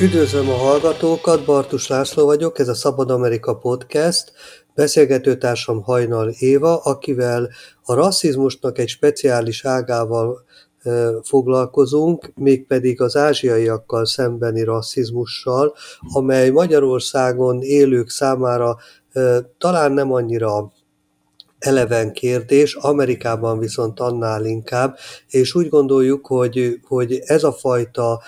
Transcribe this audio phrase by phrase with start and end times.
[0.00, 4.32] Üdvözlöm a hallgatókat, Bartus László vagyok, ez a Szabad Amerika Podcast.
[4.74, 7.50] Beszélgetőtársam Hajnal Éva, akivel
[7.82, 10.44] a rasszizmusnak egy speciális ágával
[11.22, 15.74] foglalkozunk, mégpedig az ázsiaiakkal szembeni rasszizmussal,
[16.12, 18.76] amely Magyarországon élők számára
[19.58, 20.72] talán nem annyira
[21.58, 24.96] eleven kérdés, Amerikában viszont annál inkább,
[25.28, 28.22] és úgy gondoljuk, hogy, hogy ez a fajta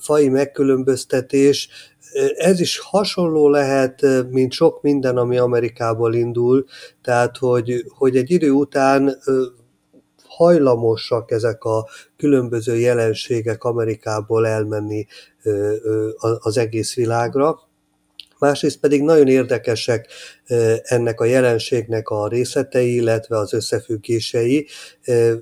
[0.00, 1.68] fai megkülönböztetés,
[2.36, 6.64] ez is hasonló lehet, mint sok minden, ami Amerikából indul,
[7.02, 9.18] tehát hogy, hogy egy idő után
[10.24, 15.06] hajlamosak ezek a különböző jelenségek Amerikából elmenni
[16.38, 17.60] az egész világra.
[18.38, 20.06] Másrészt pedig nagyon érdekesek
[20.82, 24.66] ennek a jelenségnek a részletei, illetve az összefüggései,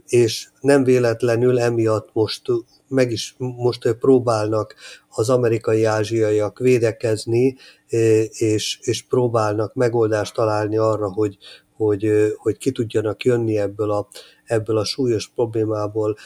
[0.07, 2.43] és nem véletlenül emiatt most
[2.89, 4.75] meg is most próbálnak
[5.09, 7.56] az amerikai ázsiaiak védekezni,
[8.31, 11.37] és, és próbálnak megoldást találni arra, hogy,
[11.77, 14.09] hogy, hogy ki tudjanak jönni ebből a,
[14.45, 16.17] ebből a súlyos problémából.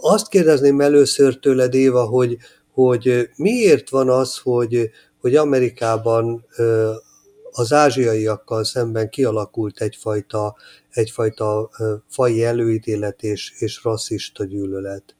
[0.00, 2.36] Azt kérdezném először tőled, Éva, hogy,
[2.72, 6.46] hogy miért van az, hogy, hogy Amerikában
[7.50, 10.56] az ázsiaiakkal szemben kialakult egyfajta,
[10.90, 11.70] egyfajta
[12.08, 15.14] fai előítélet és, és rasszista gyűlölet?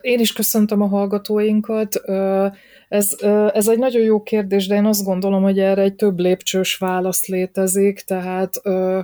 [0.00, 1.96] Én is köszöntöm a hallgatóinkat.
[2.88, 3.16] Ez,
[3.52, 7.26] ez egy nagyon jó kérdés, de én azt gondolom, hogy erre egy több lépcsős válasz
[7.26, 8.54] létezik, tehát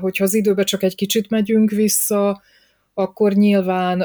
[0.00, 2.42] hogyha az időbe csak egy kicsit megyünk vissza,
[2.94, 4.00] akkor nyilván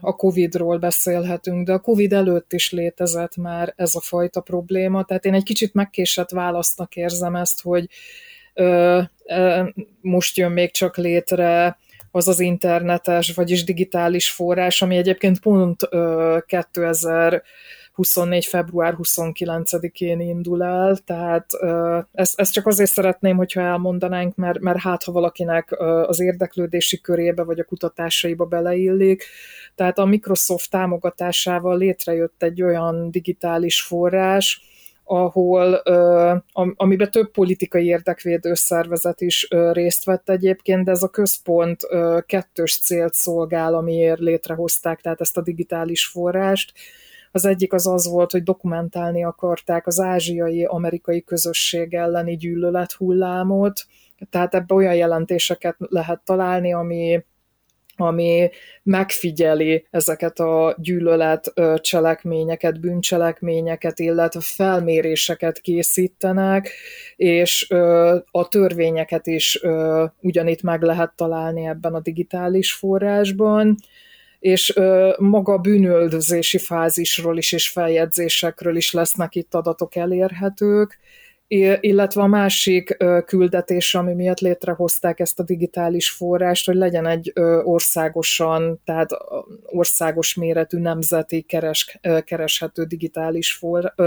[0.00, 5.24] a Covid-ról beszélhetünk, de a Covid előtt is létezett már ez a fajta probléma, tehát
[5.24, 7.88] én egy kicsit megkésett választnak érzem ezt, hogy
[10.00, 11.78] most jön még csak létre
[12.10, 15.88] az az internetes, vagyis digitális forrás, ami egyébként pont
[16.46, 17.42] 2000
[18.00, 18.46] 24.
[18.46, 21.46] február 29-én indul el, tehát
[22.12, 27.44] ezt, ezt csak azért szeretném, hogyha elmondanánk, mert, mert hát ha valakinek az érdeklődési körébe
[27.44, 29.24] vagy a kutatásaiba beleillik,
[29.74, 34.62] tehát a Microsoft támogatásával létrejött egy olyan digitális forrás,
[35.10, 35.74] ahol,
[36.74, 41.80] amiben több politikai érdekvédő szervezet is részt vett egyébként, de ez a központ
[42.26, 46.72] kettős célt szolgál, amiért létrehozták, tehát ezt a digitális forrást.
[47.32, 53.86] Az egyik az az volt, hogy dokumentálni akarták az ázsiai amerikai közösség elleni gyűlölet hullámot,
[54.30, 57.24] tehát ebbe olyan jelentéseket lehet találni, ami
[58.00, 58.50] ami
[58.82, 66.70] megfigyeli ezeket a gyűlölet cselekményeket, bűncselekményeket, illetve felméréseket készítenek,
[67.16, 67.66] és
[68.30, 69.60] a törvényeket is
[70.20, 73.76] ugyanitt meg lehet találni ebben a digitális forrásban.
[74.38, 74.72] És
[75.18, 80.98] maga a bűnöldözési fázisról is és feljegyzésekről is lesznek itt adatok elérhetők,
[81.80, 82.96] illetve a másik
[83.26, 89.08] küldetés, ami miatt létrehozták ezt a digitális forrást, hogy legyen egy országosan, tehát
[89.64, 93.60] országos méretű nemzeti keres, kereshető digitális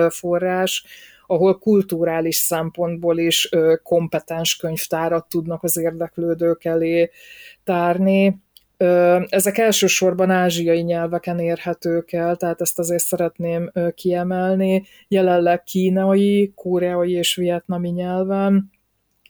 [0.09, 0.85] forrás,
[1.27, 3.49] ahol kulturális szempontból is
[3.83, 7.11] kompetens könyvtárat tudnak az érdeklődők elé
[7.63, 8.41] tárni,
[9.27, 14.85] ezek elsősorban ázsiai nyelveken érhetők el, tehát ezt azért szeretném kiemelni.
[15.07, 18.71] Jelenleg kínai, koreai és vietnami nyelven,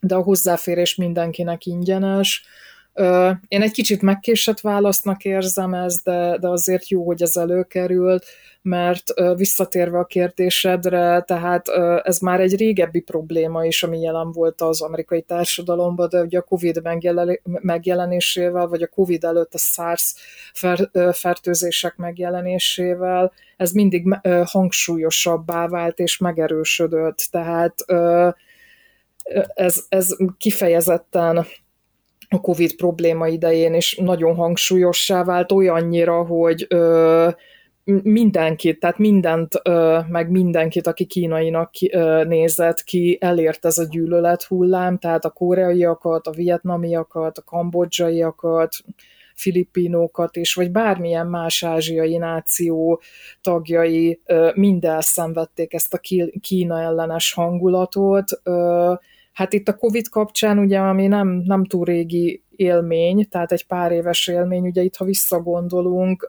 [0.01, 2.45] de a hozzáférés mindenkinek ingyenes.
[3.47, 8.25] Én egy kicsit megkésett válasznak érzem ezt, de, de azért jó, hogy ez előkerült
[8.63, 11.67] mert visszatérve a kérdésedre, tehát
[12.03, 16.41] ez már egy régebbi probléma is, ami jelen volt az amerikai társadalomban, de ugye a
[16.41, 16.81] COVID
[17.43, 20.13] megjelenésével, vagy a COVID előtt a SARS
[21.11, 27.75] fertőzések megjelenésével, ez mindig hangsúlyosabbá vált és megerősödött, tehát
[29.53, 31.45] ez, ez kifejezetten
[32.33, 37.29] a COVID probléma idején is nagyon hangsúlyossá vált, olyannyira, hogy ö,
[38.03, 39.61] mindenkit, tehát mindent,
[40.07, 41.71] meg mindenkit, aki kínainak
[42.27, 48.75] nézett ki, elért ez a gyűlölet hullám, tehát a koreaiakat, a vietnamiakat, a kambodzsaiakat,
[49.35, 53.01] filippinókat is, vagy bármilyen más ázsiai náció
[53.41, 54.21] tagjai
[54.53, 55.99] mind elszenvedték ezt a
[56.41, 58.41] Kína ellenes hangulatot.
[59.33, 63.91] Hát itt a Covid kapcsán ugye, ami nem, nem túl régi élmény, tehát egy pár
[63.91, 66.27] éves élmény, ugye itt ha visszagondolunk,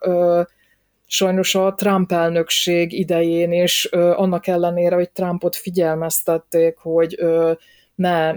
[1.07, 7.19] sajnos a Trump elnökség idején is, annak ellenére, hogy Trumpot figyelmeztették, hogy
[7.95, 8.33] ne,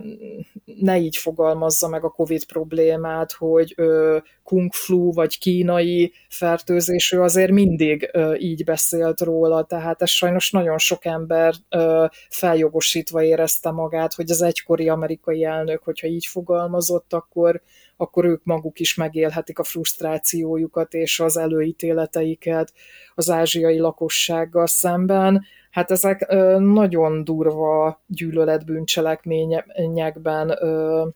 [0.65, 7.23] ne így fogalmazza meg a COVID problémát, hogy ö, kung flu vagy kínai fertőzés, ő
[7.23, 13.71] azért mindig ö, így beszélt róla, tehát ez sajnos nagyon sok ember ö, feljogosítva érezte
[13.71, 17.63] magát, hogy az egykori amerikai elnök, hogyha így fogalmazott, akkor,
[17.97, 22.73] akkor ők maguk is megélhetik a frusztrációjukat és az előítéleteiket
[23.15, 25.45] az ázsiai lakossággal szemben.
[25.71, 31.07] Hát ezek ö, nagyon durva gyűlöletbűncselekményekben ö,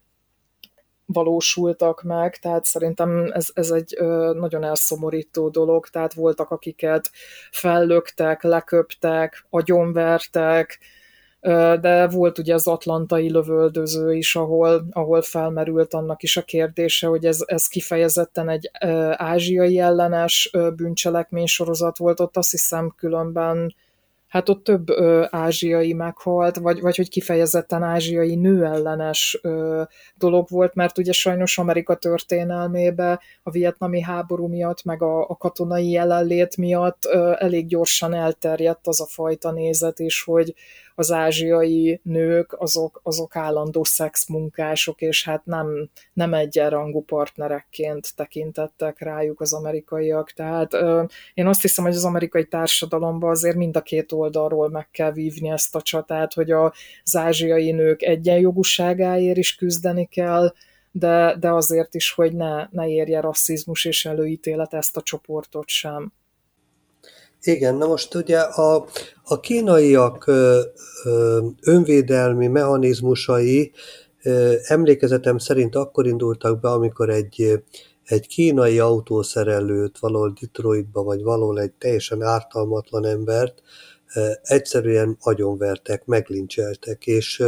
[1.07, 7.11] valósultak meg, tehát szerintem ez, ez egy ö, nagyon elszomorító dolog, tehát voltak, akiket
[7.51, 10.79] fellöktek, leköptek, agyonvertek,
[11.81, 17.25] de volt ugye az atlantai lövöldöző is, ahol, ahol felmerült annak is a kérdése, hogy
[17.25, 18.71] ez, ez kifejezetten egy
[19.13, 23.75] ázsiai ellenes bűncselekmény sorozat volt, ott azt hiszem különben
[24.33, 29.83] hát ott több ö, ázsiai meghalt, vagy, vagy hogy kifejezetten ázsiai nőellenes ö,
[30.15, 35.91] dolog volt, mert ugye sajnos Amerika történelmébe a vietnami háború miatt, meg a, a katonai
[35.91, 40.55] jelenlét miatt ö, elég gyorsan elterjedt az a fajta nézet is, hogy,
[40.95, 49.41] az ázsiai nők azok, azok állandó szexmunkások, és hát nem, nem egyenrangú partnerekként tekintettek rájuk
[49.41, 50.31] az amerikaiak.
[50.31, 51.05] Tehát ö,
[51.35, 55.51] én azt hiszem, hogy az amerikai társadalomban azért mind a két oldalról meg kell vívni
[55.51, 60.53] ezt a csatát, hogy az ázsiai nők egyenjogúságáért is küzdeni kell,
[60.93, 66.13] de, de azért is, hogy ne, ne érje rasszizmus és előítélet ezt a csoportot sem.
[67.45, 68.87] Igen, na most ugye a,
[69.25, 70.31] a kínaiak
[71.61, 73.73] önvédelmi mechanizmusai
[74.63, 77.63] emlékezetem szerint akkor indultak be, amikor egy,
[78.05, 83.63] egy kínai autószerelőt valahol Detroitba, vagy valahol egy teljesen ártalmatlan embert
[84.43, 87.45] egyszerűen agyonvertek, meglincseltek, és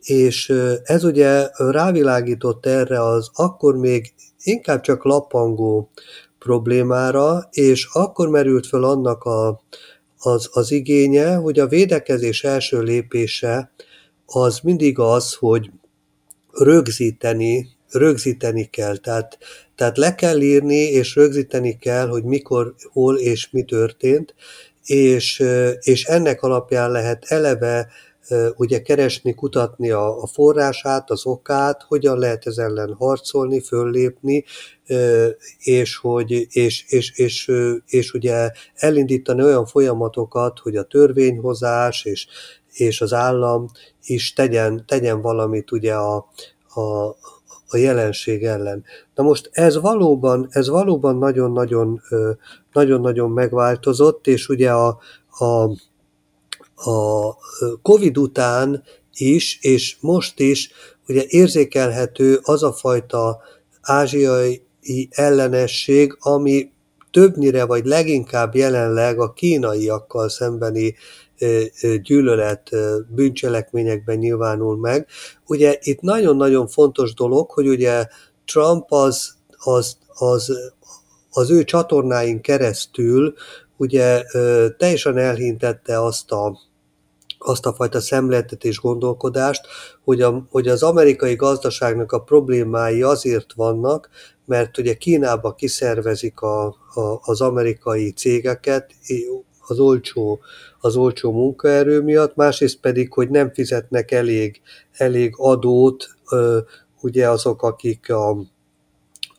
[0.00, 0.52] és
[0.82, 4.12] ez ugye rávilágított erre az akkor még
[4.42, 5.90] inkább csak lapangó
[6.42, 9.62] problémára, és akkor merült föl annak a,
[10.18, 13.72] az, az igénye, hogy a védekezés első lépése
[14.26, 15.70] az mindig az, hogy
[16.52, 18.96] rögzíteni, rögzíteni kell.
[18.96, 19.38] Tehát,
[19.74, 24.34] tehát le kell írni, és rögzíteni kell, hogy mikor, hol és mi történt,
[24.84, 25.42] és,
[25.80, 27.88] és ennek alapján lehet eleve
[28.56, 34.44] ugye keresni, kutatni a, a forrását, az okát, hogyan lehet ez ellen harcolni, föllépni,
[35.58, 37.52] és, hogy, és, és, és,
[37.86, 42.26] és ugye elindítani olyan folyamatokat, hogy a törvényhozás és,
[42.72, 43.66] és az állam
[44.04, 46.16] is tegyen, tegyen valamit ugye a,
[46.74, 47.16] a,
[47.68, 48.84] a jelenség ellen.
[49.14, 52.02] Na most ez valóban, ez valóban nagyon-nagyon,
[52.72, 54.98] nagyon-nagyon megváltozott, és ugye a,
[55.38, 55.70] a
[56.84, 57.36] a
[57.82, 58.82] Covid után
[59.14, 60.70] is, és most is
[61.08, 63.40] ugye érzékelhető az a fajta
[63.80, 64.62] ázsiai
[65.10, 66.70] ellenesség, ami
[67.10, 70.94] többnyire vagy leginkább jelenleg a kínaiakkal szembeni
[72.02, 72.70] gyűlölet
[73.08, 75.06] bűncselekményekben nyilvánul meg.
[75.46, 78.06] Ugye itt nagyon-nagyon fontos dolog, hogy ugye
[78.44, 80.52] Trump az, az, az,
[81.30, 83.34] az ő csatornáin keresztül
[83.76, 84.22] ugye
[84.76, 86.58] teljesen elhintette azt a
[87.44, 89.66] azt a fajta szemléletet és gondolkodást,
[90.04, 94.08] hogy, a, hogy az amerikai gazdaságnak a problémái azért vannak,
[94.44, 98.94] mert ugye Kínába kiszervezik a, a, az amerikai cégeket
[99.66, 100.40] az olcsó,
[100.80, 104.60] az olcsó munkaerő miatt, másrészt pedig, hogy nem fizetnek elég,
[104.92, 106.16] elég adót
[107.00, 108.36] ugye azok, akik a,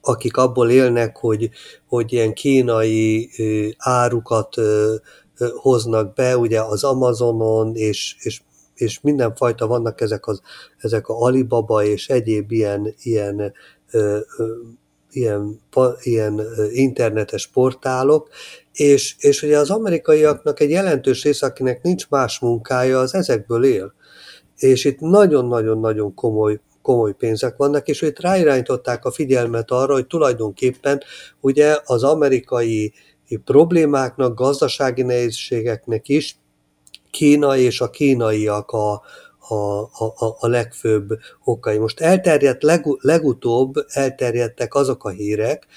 [0.02, 1.50] akik abból élnek, hogy,
[1.88, 3.30] hogy ilyen kínai
[3.78, 4.56] árukat
[5.56, 8.42] hoznak be, ugye az Amazonon, és, és,
[8.74, 10.42] és mindenfajta vannak ezek, az,
[10.78, 13.54] ezek a Alibaba és egyéb ilyen, ilyen,
[15.12, 15.62] ilyen,
[16.02, 18.30] ilyen internetes portálok,
[18.74, 23.94] és, és ugye az amerikaiaknak egy jelentős része, akinek nincs más munkája, az ezekből él.
[24.58, 31.02] És itt nagyon-nagyon-nagyon komoly komoly pénzek vannak, és itt ráirányították a figyelmet arra, hogy tulajdonképpen
[31.40, 32.94] ugye az amerikai
[33.46, 36.38] problémáknak, gazdasági nehézségeknek is
[37.12, 39.02] Kína és a kínaiak a,
[39.48, 41.10] a, a, a legfőbb
[41.44, 41.78] okai.
[41.78, 45.68] Most elterjedt, leg, legutóbb elterjedtek azok a hírek,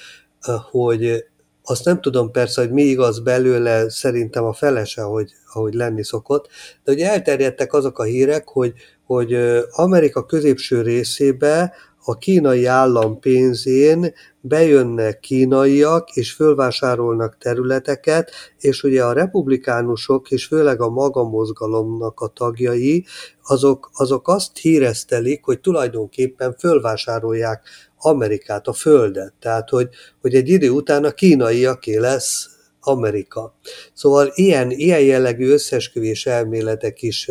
[0.71, 1.25] hogy
[1.63, 6.49] azt nem tudom persze, hogy mi igaz belőle, szerintem a felese, hogy, ahogy lenni szokott,
[6.85, 8.73] de ugye elterjedtek azok a hírek, hogy,
[9.07, 9.35] hogy
[9.71, 11.73] Amerika középső részébe
[12.09, 20.81] a kínai állam pénzén bejönnek kínaiak, és fölvásárolnak területeket, és ugye a republikánusok, és főleg
[20.81, 23.05] a maga mozgalomnak a tagjai,
[23.43, 27.63] azok, azok azt híreztelik, hogy tulajdonképpen fölvásárolják
[27.99, 29.33] Amerikát, a Földet.
[29.41, 29.89] Tehát, hogy,
[30.21, 32.49] hogy egy idő után a kínaiaké lesz
[32.81, 33.55] Amerika.
[33.93, 37.31] Szóval ilyen, ilyen jellegű összesküvés elméletek is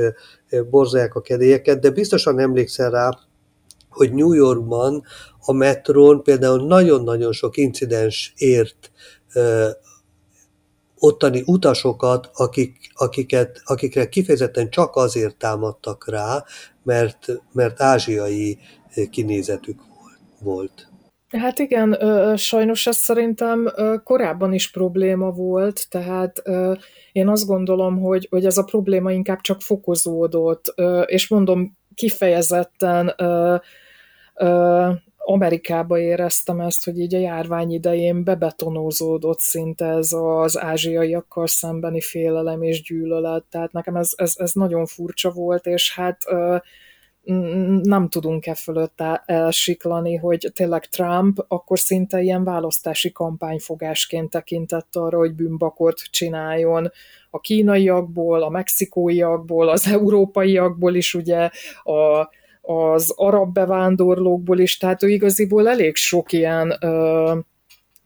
[0.70, 3.10] borzolják a kedélyeket, de biztosan emlékszel rá,
[3.96, 5.04] hogy New Yorkban
[5.40, 8.92] a metrón például nagyon-nagyon sok incidens ért
[9.34, 9.70] ö,
[11.00, 16.44] ottani utasokat, akik, akiket, akikre kifejezetten csak azért támadtak rá,
[16.84, 18.58] mert, mert ázsiai
[19.10, 19.80] kinézetük
[20.40, 20.88] volt.
[21.38, 21.98] Hát igen,
[22.38, 23.72] sajnos ez szerintem
[24.04, 26.42] korábban is probléma volt, tehát
[27.12, 30.74] én azt gondolom, hogy, hogy ez a probléma inkább csak fokozódott,
[31.06, 33.16] és mondom, kifejezetten
[35.18, 42.62] Amerikába éreztem ezt, hogy így a járvány idején bebetonózódott szinte ez az ázsiaiakkal szembeni félelem
[42.62, 46.18] és gyűlölet, tehát nekem ez, ez, ez nagyon furcsa volt, és hát
[47.82, 55.18] nem tudunk e fölött elsiklani, hogy tényleg Trump akkor szinte ilyen választási kampányfogásként tekintett arra,
[55.18, 56.92] hogy bűnbakot csináljon
[57.30, 61.50] a kínaiakból, a mexikóiakból, az európaiakból is ugye
[61.84, 62.30] a,
[62.66, 67.38] az arab bevándorlókból is, tehát ő igaziból elég sok ilyen ö,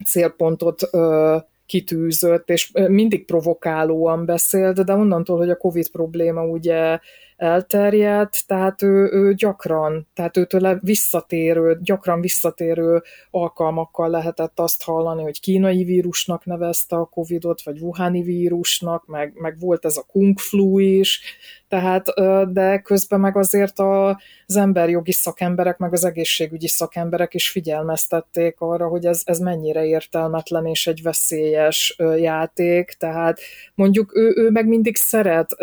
[0.05, 6.99] célpontot ö, kitűzött, és mindig provokálóan beszélt, de onnantól, hogy a Covid probléma ugye
[7.39, 15.39] elterjedt, tehát ő, ő gyakran, tehát őtől visszatérő, gyakran visszatérő alkalmakkal lehetett azt hallani, hogy
[15.39, 20.79] kínai vírusnak nevezte a Covidot, vagy Wuhani vírusnak, meg, meg volt ez a kung flu
[20.79, 21.22] is,
[21.67, 22.05] tehát,
[22.51, 29.05] de közben meg azért az emberjogi szakemberek, meg az egészségügyi szakemberek is figyelmeztették arra, hogy
[29.05, 33.39] ez, ez mennyire értelmetlen és egy veszélyes játék, tehát
[33.75, 35.55] mondjuk ő, ő meg mindig szeret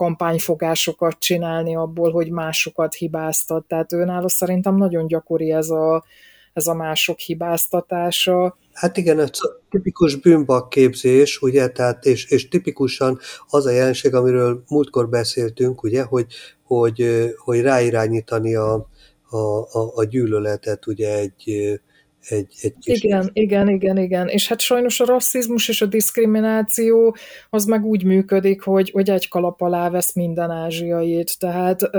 [0.00, 3.64] kampányfogásokat csinálni abból, hogy másokat hibáztat.
[3.64, 6.04] Tehát őnála szerintem nagyon gyakori ez a,
[6.52, 8.56] ez a mások hibáztatása.
[8.72, 14.62] Hát igen, ez a tipikus bűnbakképzés, ugye, tehát és, és tipikusan az a jelenség, amiről
[14.68, 16.26] múltkor beszéltünk, ugye, hogy,
[16.64, 18.88] hogy, hogy ráirányítani a,
[19.28, 21.80] a, a, a gyűlöletet ugye egy,
[22.28, 24.28] egy, egy kis Igen, igen, igen, igen.
[24.28, 27.16] És hát sajnos a rasszizmus és a diszkrimináció
[27.50, 31.38] az meg úgy működik, hogy, hogy egy kalap alá vesz minden ázsiait.
[31.38, 31.90] Tehát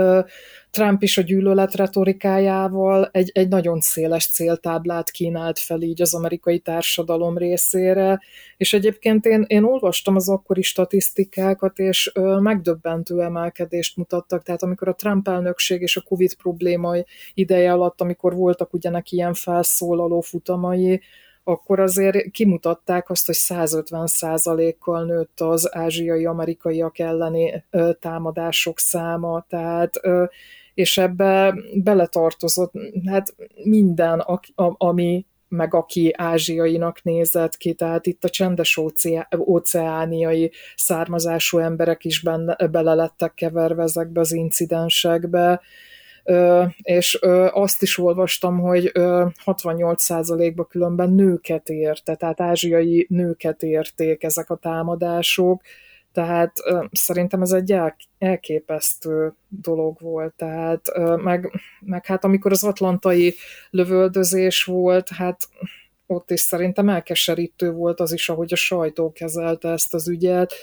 [0.72, 6.58] Trump is a gyűlölet retorikájával egy, egy nagyon széles céltáblát kínált fel így az amerikai
[6.58, 8.20] társadalom részére,
[8.56, 14.88] és egyébként én, én olvastam az akkori statisztikákat, és ö, megdöbbentő emelkedést mutattak, tehát amikor
[14.88, 16.94] a Trump elnökség és a Covid probléma
[17.34, 21.00] ideje alatt, amikor voltak ugyanek ilyen felszólaló futamai,
[21.44, 27.64] akkor azért kimutatták azt, hogy 150% kal nőtt az ázsiai amerikaiak elleni
[28.00, 30.00] támadások száma, tehát
[30.74, 32.72] és ebbe beletartozott
[33.06, 34.18] hát minden,
[34.76, 38.80] ami meg aki ázsiainak nézett ki, tehát itt a csendes
[39.38, 45.60] óceániai származású emberek is benne, bele lettek keverve ezekbe az incidensekbe,
[46.82, 47.18] és
[47.50, 55.62] azt is olvastam, hogy 68%-ba különben nőket érte, tehát ázsiai nőket érték ezek a támadások,
[56.12, 56.52] tehát
[56.92, 60.34] szerintem ez egy el, elképesztő dolog volt.
[60.36, 60.82] Tehát
[61.22, 63.34] meg, meg hát amikor az atlantai
[63.70, 65.48] lövöldözés volt, hát
[66.06, 70.54] ott is szerintem elkeserítő volt az is, ahogy a sajtó kezelte ezt az ügyet,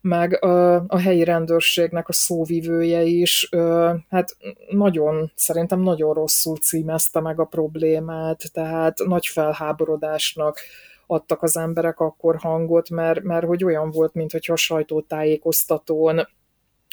[0.00, 3.48] meg a, a helyi rendőrségnek a szóvivője is,
[4.08, 4.36] hát
[4.68, 10.58] nagyon, szerintem nagyon rosszul címezte meg a problémát, tehát nagy felháborodásnak
[11.06, 16.28] adtak az emberek akkor hangot, mert, mert hogy olyan volt, mint hogyha a sajtótájékoztatón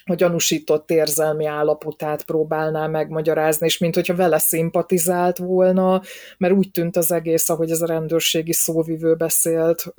[0.04, 6.02] a gyanúsított érzelmi állapotát próbálná megmagyarázni, és mint hogyha vele szimpatizált volna,
[6.38, 9.94] mert úgy tűnt az egész, ahogy ez a rendőrségi szóvivő beszélt,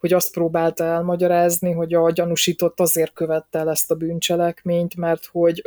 [0.00, 5.62] hogy azt próbálta elmagyarázni, hogy a gyanúsított azért követte el ezt a bűncselekményt, mert hogy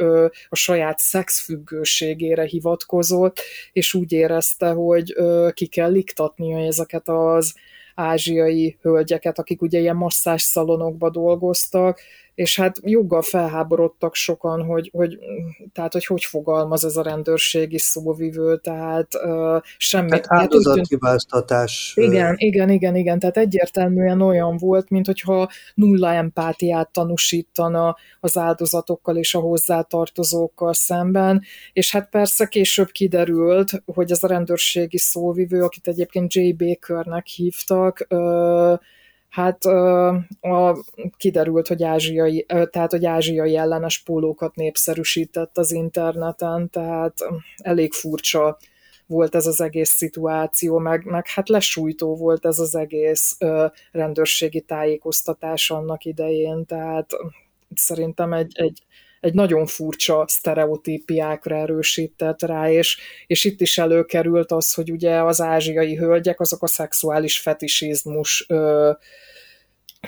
[0.49, 3.39] a saját szexfüggőségére hivatkozott,
[3.71, 5.15] és úgy érezte, hogy
[5.53, 7.53] ki kell iktatnia ezeket az
[7.95, 11.99] ázsiai hölgyeket, akik ugye ilyen masszás szalonokba dolgoztak,
[12.37, 15.17] és hát joggal felháborodtak sokan, hogy, hogy
[15.73, 20.07] tehát, hogy hogy fogalmaz ez a rendőrségi szóvivő, tehát uh, semmi.
[20.07, 21.93] Tehát áldozathibáztatás.
[21.95, 29.17] Igen, igen, igen, igen, tehát egyértelműen olyan volt, mint hogyha nulla empátiát tanúsítana az áldozatokkal
[29.17, 35.87] és a hozzátartozókkal szemben, és hát persze később kiderült, hogy ez a rendőrségi szóvivő, akit
[35.87, 36.51] egyébként J.
[36.51, 38.77] Bakernek hívtak, uh,
[39.37, 40.77] hát a,
[41.17, 47.13] kiderült, hogy ázsiai, tehát hogy ázsiai ellenes pólókat népszerűsített az interneten, tehát
[47.57, 48.57] elég furcsa
[49.05, 54.61] volt ez az egész szituáció, meg, meg hát lesújtó volt ez az egész ö, rendőrségi
[54.61, 57.09] tájékoztatás annak idején, tehát
[57.75, 58.83] szerintem egy, egy,
[59.19, 62.97] egy nagyon furcsa sztereotípiákra erősített rá, és,
[63.27, 68.91] és itt is előkerült az, hogy ugye az ázsiai hölgyek azok a szexuális fetisizmus ö,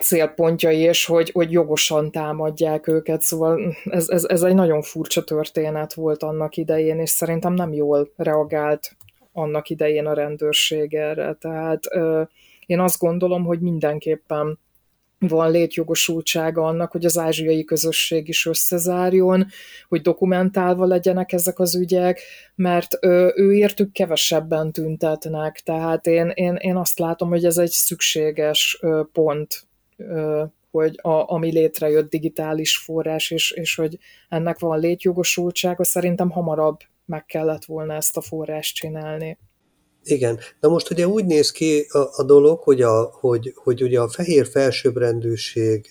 [0.02, 5.94] célpontjai, és hogy, hogy jogosan támadják őket, szóval ez, ez, ez egy nagyon furcsa történet
[5.94, 8.96] volt annak idején, és szerintem nem jól reagált
[9.32, 12.22] annak idején a rendőrség erre, tehát ö,
[12.66, 14.60] én azt gondolom, hogy mindenképpen
[15.20, 19.46] van létjogosultsága annak, hogy az ázsiai közösség is összezárjon,
[19.88, 22.22] hogy dokumentálva legyenek ezek az ügyek,
[22.56, 28.80] mert ő, értük kevesebben tüntetnek, tehát én, én, én azt látom, hogy ez egy szükséges
[29.12, 29.68] pont
[30.72, 33.98] hogy a, ami létrejött digitális forrás, és, és hogy
[34.30, 39.38] ennek van létjogosultsága, szerintem hamarabb meg kellett volna ezt a forrást csinálni.
[40.12, 40.40] Igen.
[40.60, 44.10] Na most ugye úgy néz ki a, a dolog, hogy, a, hogy, hogy ugye a
[44.10, 45.90] fehér felsőbbrendűség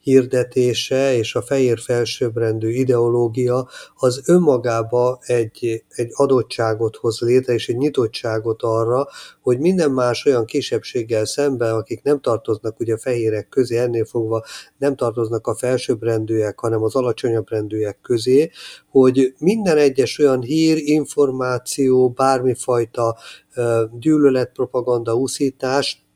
[0.00, 7.76] hirdetése és a fehér felsőbbrendű ideológia az önmagába egy, egy adottságot hoz létre, és egy
[7.76, 9.08] nyitottságot arra,
[9.40, 14.44] hogy minden más olyan kisebbséggel szemben, akik nem tartoznak ugye a fehérek közé, ennél fogva
[14.78, 17.46] nem tartoznak a felsőbbrendűek, hanem az alacsonyabb
[18.02, 18.50] közé,
[18.90, 23.16] hogy minden egyes olyan hír, információ, bármifajta
[23.98, 26.07] gyűlöletpropaganda, úszítás,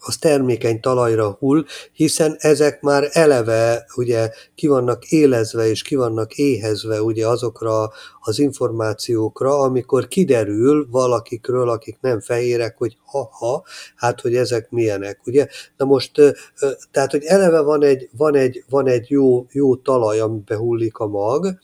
[0.00, 6.34] az termékeny talajra hull, hiszen ezek már eleve ugye ki vannak élezve és ki vannak
[6.34, 7.90] éhezve ugye azokra
[8.20, 13.64] az információkra, amikor kiderül valakikről, akik nem fehérek, hogy ha-ha,
[13.96, 15.46] hát hogy ezek milyenek, ugye?
[15.76, 16.12] Na most,
[16.90, 21.06] tehát, hogy eleve van egy, van egy, van egy jó, jó talaj, amiben hullik a
[21.06, 21.58] mag,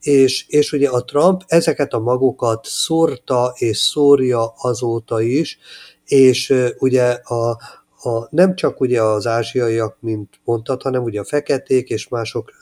[0.00, 5.58] és, és ugye a Trump ezeket a magokat szórta és szórja azóta is,
[6.04, 7.58] és ugye a,
[8.02, 12.52] a, nem csak ugye az ázsiaiak, mint mondtad, hanem ugye a feketék és mások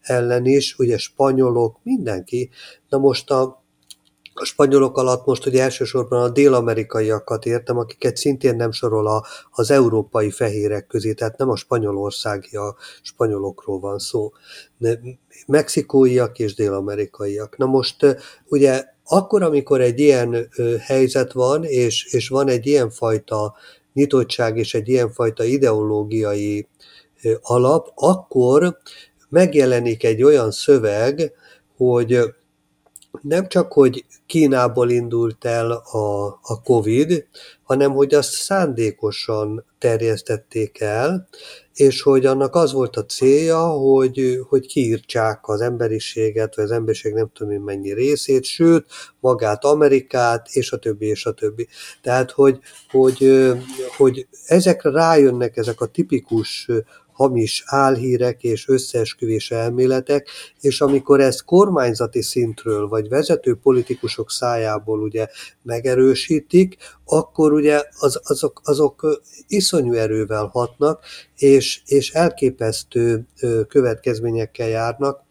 [0.00, 2.50] ellen is, ugye spanyolok, mindenki.
[2.88, 3.64] Na most a,
[4.34, 9.70] a spanyolok alatt most ugye elsősorban a dél-amerikaiakat értem, akiket szintén nem sorol a, az
[9.70, 14.32] európai fehérek közé, tehát nem a spanyolországi a spanyolokról van szó.
[15.46, 17.56] Mexikóiak és dél-amerikaiak.
[17.56, 20.48] Na most ugye akkor, amikor egy ilyen
[20.80, 23.54] helyzet van, és, és van egy ilyen fajta
[23.94, 26.68] nyitottság és egy ilyenfajta ideológiai
[27.42, 28.78] alap, akkor
[29.28, 31.32] megjelenik egy olyan szöveg,
[31.76, 32.18] hogy
[33.22, 37.26] nem csak, hogy Kínából indult el a, a COVID,
[37.62, 41.28] hanem hogy azt szándékosan terjesztették el,
[41.74, 47.12] és hogy annak az volt a célja, hogy, hogy kiírtsák az emberiséget, vagy az emberiség
[47.12, 48.86] nem tudom én mennyi részét, sőt,
[49.20, 51.68] magát Amerikát, és a többi, és a többi.
[52.02, 52.58] Tehát, hogy,
[52.90, 53.28] hogy,
[53.96, 56.68] hogy ezekre rájönnek ezek a tipikus
[57.14, 60.28] hamis álhírek és összeesküvés elméletek,
[60.60, 65.26] és amikor ezt kormányzati szintről, vagy vezető politikusok szájából ugye
[65.62, 71.04] megerősítik, akkor ugye az, azok, azok iszonyú erővel hatnak,
[71.36, 73.26] és, és elképesztő
[73.68, 75.23] következményekkel járnak,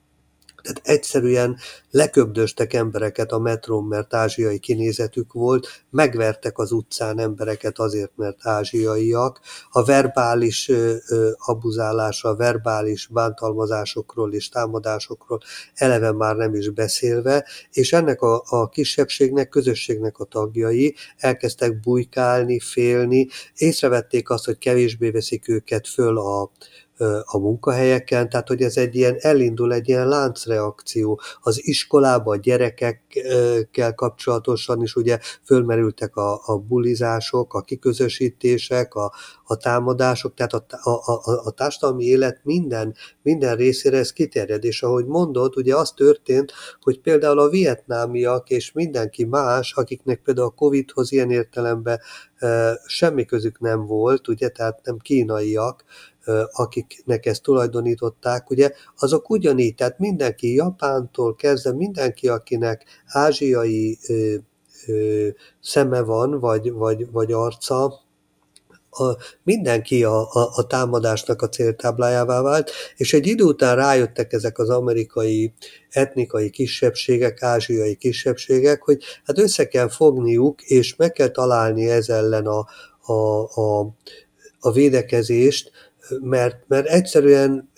[0.64, 1.58] tehát egyszerűen
[1.92, 9.40] leköbdöstek embereket a metrón, mert ázsiai kinézetük volt, megvertek az utcán embereket azért, mert ázsiaiak.
[9.72, 10.72] A verbális
[11.38, 15.40] abuzálásra, verbális bántalmazásokról és támadásokról
[15.74, 22.60] eleve már nem is beszélve, és ennek a, a kisebbségnek, közösségnek a tagjai elkezdtek bujkálni,
[22.60, 26.52] félni, észrevették azt, hogy kevésbé veszik őket föl a,
[27.24, 31.22] a munkahelyeken, tehát hogy ez egy ilyen, elindul egy ilyen láncreakció.
[31.42, 39.56] Az iskolába a gyerekekkel kapcsolatosan is ugye fölmerültek a, a bulizások, a kiközösítések, a, a
[39.56, 45.06] támadások, tehát a, a, a, a társadalmi élet minden, minden részére ez kiterjed, és ahogy
[45.06, 46.52] mondod, ugye az történt,
[46.82, 52.00] hogy például a vietnámiak és mindenki más, akiknek például a Covid-hoz ilyen értelemben
[52.86, 55.84] semmi közük nem volt, ugye, tehát nem kínaiak,
[56.52, 64.00] akiknek ezt tulajdonították, ugye, azok ugyanígy, tehát mindenki Japántól kezdve, mindenki, akinek ázsiai
[65.62, 68.02] szeme van, vagy, vagy, vagy arca,
[68.96, 74.58] a, mindenki a, a, a támadásnak a céltáblájává vált, és egy idő után rájöttek ezek
[74.58, 75.54] az amerikai
[75.90, 82.46] etnikai kisebbségek, ázsiai kisebbségek, hogy hát össze kell fogniuk, és meg kell találni ez ellen
[82.46, 82.68] a,
[83.14, 83.94] a, a,
[84.60, 85.72] a védekezést,
[86.22, 87.70] mert, mert egyszerűen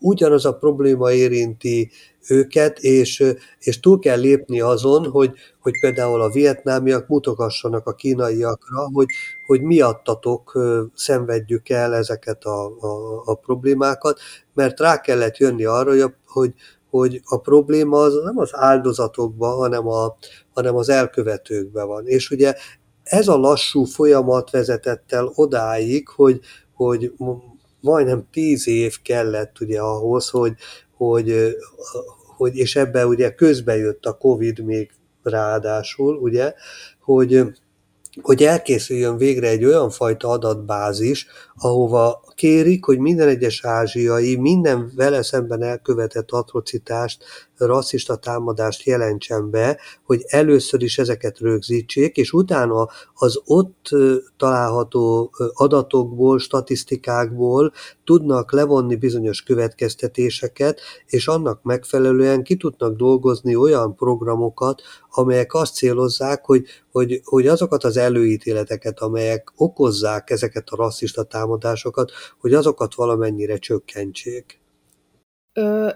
[0.00, 1.90] ugyanaz a probléma érinti
[2.28, 3.24] őket, és,
[3.58, 9.06] és túl kell lépni azon, hogy, hogy például a vietnámiak mutogassanak a kínaiakra, hogy,
[9.46, 10.58] hogy miattatok
[10.94, 14.18] szenvedjük el ezeket a, a, a problémákat,
[14.54, 16.54] mert rá kellett jönni arra, hogy, hogy,
[16.90, 20.16] hogy a probléma az nem az áldozatokban, hanem, a,
[20.54, 22.06] hanem az elkövetőkben van.
[22.06, 22.54] És ugye
[23.02, 26.40] ez a lassú folyamat vezetett el odáig, hogy,
[26.78, 27.12] hogy
[27.80, 30.54] majdnem tíz év kellett ugye ahhoz, hogy,
[30.96, 31.56] hogy,
[32.36, 34.90] hogy és ebben ugye közbe jött a Covid még
[35.22, 36.54] ráadásul, ugye,
[37.00, 37.42] hogy,
[38.22, 45.22] hogy elkészüljön végre egy olyan fajta adatbázis, ahova kérik, hogy minden egyes ázsiai minden vele
[45.22, 47.24] szemben elkövetett atrocitást,
[47.56, 53.88] rasszista támadást jelentsen be, hogy először is ezeket rögzítsék, és utána az ott
[54.36, 57.72] található adatokból, statisztikákból
[58.04, 66.44] tudnak levonni bizonyos következtetéseket, és annak megfelelően ki tudnak dolgozni olyan programokat, amelyek azt célozzák,
[66.44, 73.56] hogy, hogy, hogy azokat az előítéleteket, amelyek okozzák ezeket a rasszista támadásokat, hogy azokat valamennyire
[73.56, 74.60] csökkentsék.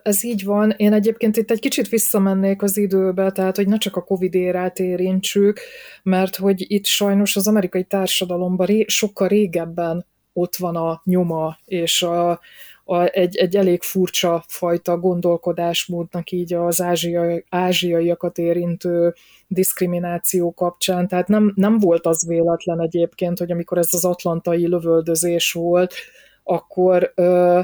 [0.02, 0.70] Ez így van.
[0.70, 4.78] Én egyébként itt egy kicsit visszamennék az időbe, tehát hogy ne csak a Covid érát
[4.78, 5.60] érintsük,
[6.02, 12.02] mert hogy itt sajnos az amerikai társadalomban ré, sokkal régebben ott van a nyoma, és
[12.02, 12.40] a,
[12.84, 19.14] a, egy, egy elég furcsa fajta gondolkodásmódnak így az ázsiai, ázsiaiakat érintő
[19.46, 21.08] diszkrimináció kapcsán.
[21.08, 25.94] Tehát nem, nem volt az véletlen egyébként, hogy amikor ez az atlantai lövöldözés volt,
[26.44, 27.60] akkor ö,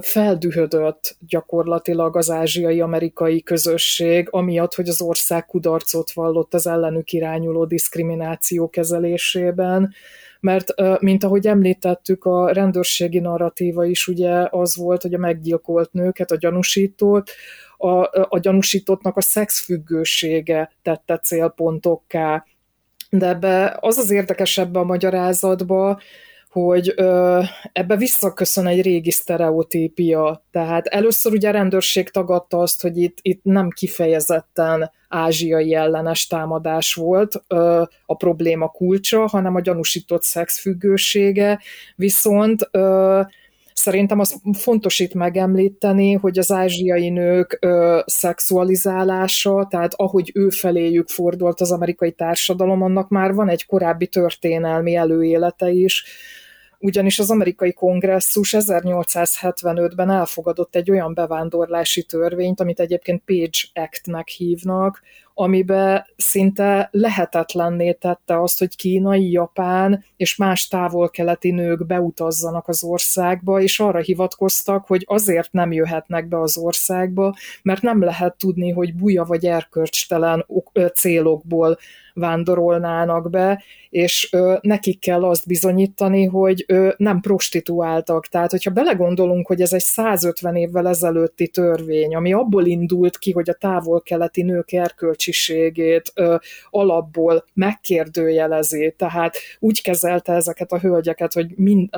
[0.00, 8.70] feldühödött gyakorlatilag az ázsiai-amerikai közösség, amiatt, hogy az ország kudarcot vallott az ellenük irányuló diszkrimináció
[8.70, 9.94] kezelésében,
[10.40, 16.30] mert mint ahogy említettük, a rendőrségi narratíva is ugye az volt, hogy a meggyilkolt nőket,
[16.30, 17.30] a gyanúsítót,
[17.76, 17.88] a,
[18.28, 22.44] a gyanúsítottnak a szexfüggősége tette célpontokká.
[23.10, 26.00] De ebbe az az érdekesebb a magyarázatba,
[26.54, 27.40] hogy ö,
[27.72, 30.44] ebbe visszaköszön egy régi sztereotípia.
[30.50, 36.94] Tehát először ugye a rendőrség tagadta azt, hogy itt, itt nem kifejezetten ázsiai ellenes támadás
[36.94, 41.60] volt ö, a probléma kulcsa, hanem a gyanúsított szexfüggősége,
[41.96, 43.20] viszont ö,
[43.72, 51.08] Szerintem az fontos itt megemlíteni, hogy az ázsiai nők ö, szexualizálása, tehát ahogy ő feléjük
[51.08, 56.04] fordult az amerikai társadalom, annak már van egy korábbi történelmi előélete is,
[56.84, 65.02] ugyanis az amerikai kongresszus 1875-ben elfogadott egy olyan bevándorlási törvényt, amit egyébként Page Act-nek hívnak,
[65.34, 73.60] amibe szinte lehetetlenné tette azt, hogy kínai, japán és más távol-keleti nők beutazzanak az országba,
[73.60, 78.94] és arra hivatkoztak, hogy azért nem jöhetnek be az országba, mert nem lehet tudni, hogy
[78.94, 80.46] buja vagy erkölcstelen
[80.94, 81.78] célokból
[82.14, 88.26] vándorolnának be, és ö, nekik kell azt bizonyítani, hogy ö, nem prostituáltak.
[88.26, 93.50] Tehát, hogyha belegondolunk, hogy ez egy 150 évvel ezelőtti törvény, ami abból indult ki, hogy
[93.50, 96.36] a távol-keleti nők erkölcsiségét ö,
[96.70, 101.88] alapból megkérdőjelezi, tehát úgy kezelte ezeket a hölgyeket, hogy mind,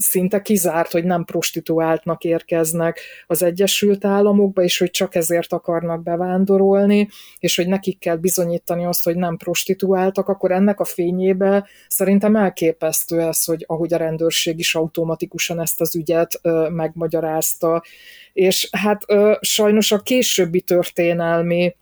[0.00, 7.08] szinte kizárt, hogy nem prostituáltnak érkeznek az Egyesült Államokba, és hogy csak ezért akarnak bevándorolni,
[7.38, 13.20] és hogy nekik kell bizonyítani azt, hogy nem prostituáltak, akkor ennek a fényébe szerintem elképesztő
[13.20, 17.84] ez, hogy ahogy a rendőrség is automatikusan ezt az ügyet ö, megmagyarázta.
[18.32, 21.74] És hát ö, sajnos a későbbi történelmi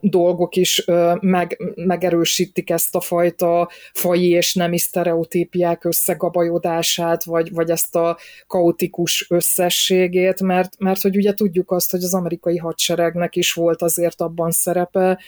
[0.00, 0.84] dolgok is
[1.20, 9.26] meg, megerősítik ezt a fajta faji és nemi sztereotípiák összegabajodását, vagy, vagy ezt a kaotikus
[9.28, 14.50] összességét, mert, mert hogy ugye tudjuk azt, hogy az amerikai hadseregnek is volt azért abban
[14.50, 15.18] szerepe,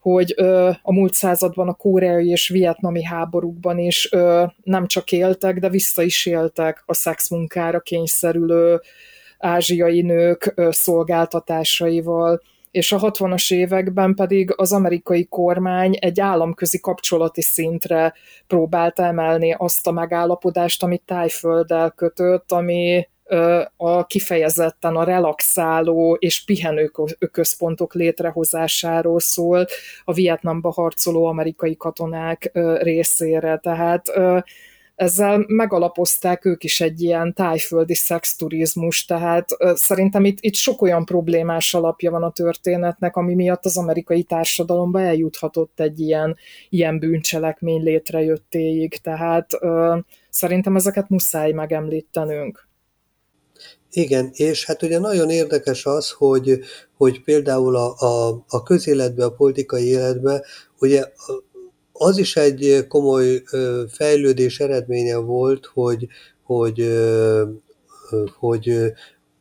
[0.00, 5.58] hogy ö, a múlt században a koreai és vietnami háborúkban is ö, nem csak éltek,
[5.58, 8.80] de vissza is éltek a szexmunkára kényszerülő
[9.38, 12.40] ázsiai nők ö, szolgáltatásaival
[12.76, 18.14] és a 60-as években pedig az amerikai kormány egy államközi kapcsolati szintre
[18.46, 23.08] próbálta emelni azt a megállapodást, amit Tájfölddel kötött, ami
[23.76, 26.90] a kifejezetten a relaxáló és pihenő
[27.30, 29.66] központok létrehozásáról szól
[30.04, 33.58] a Vietnamba harcoló amerikai katonák részére.
[33.58, 34.12] Tehát
[34.96, 41.74] ezzel megalapozták ők is egy ilyen tájföldi szexturizmus, tehát szerintem itt, itt sok olyan problémás
[41.74, 46.36] alapja van a történetnek, ami miatt az amerikai társadalomba eljuthatott egy ilyen,
[46.68, 49.50] ilyen bűncselekmény létrejöttéig, tehát
[50.30, 52.68] szerintem ezeket muszáj megemlítenünk.
[53.90, 56.60] Igen, és hát ugye nagyon érdekes az, hogy,
[56.96, 60.44] hogy például a, a, a közéletbe, a politikai életbe,
[60.78, 61.04] ugye
[61.98, 63.42] az is egy komoly
[63.88, 66.06] fejlődés eredménye volt, hogy,
[66.42, 66.88] hogy,
[68.38, 68.92] hogy